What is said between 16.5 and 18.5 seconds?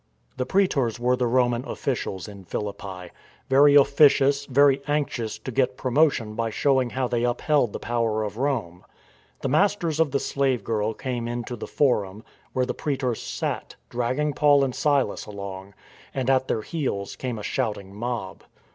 heels came a shouting mob.